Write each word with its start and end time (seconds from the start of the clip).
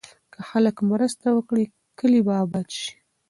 که 0.33 0.39
خلک 0.49 0.75
مرسته 0.89 1.27
وکړي، 1.33 1.65
کلي 1.99 2.19
به 2.25 2.33
اباد 2.43 2.67
شي. 2.79 2.91